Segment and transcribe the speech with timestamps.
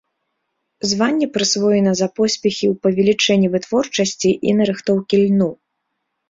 [0.93, 5.51] Званне прысвоена за поспехі ў павелічэнні вытворчасці і нарыхтоўкі льну.